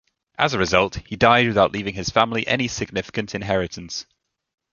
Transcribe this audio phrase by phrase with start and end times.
[0.39, 4.07] As a result, he died without leaving his family any significant inheritance.